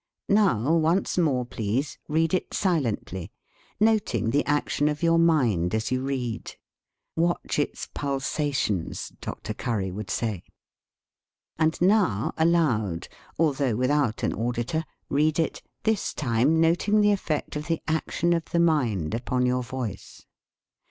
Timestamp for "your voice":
19.45-20.25